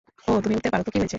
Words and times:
ওহ, 0.27 0.37
তুমি 0.43 0.53
উড়তে 0.57 0.69
পারো 0.73 0.83
তো 0.85 0.89
কী 0.93 0.97
হয়েছে। 1.01 1.09